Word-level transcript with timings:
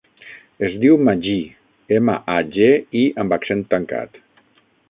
Es 0.67 0.77
diu 0.83 0.95
Magí: 1.09 1.35
ema, 1.99 2.17
a, 2.39 2.39
ge, 2.57 2.73
i 3.03 3.07
amb 3.25 3.39
accent 3.39 3.65
tancat. 3.75 4.23